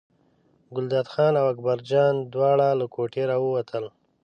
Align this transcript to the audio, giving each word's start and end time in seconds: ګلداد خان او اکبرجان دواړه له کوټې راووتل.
ګلداد 0.75 1.07
خان 1.13 1.33
او 1.41 1.45
اکبرجان 1.53 2.13
دواړه 2.33 2.67
له 2.79 2.85
کوټې 2.95 3.23
راووتل. 3.31 3.85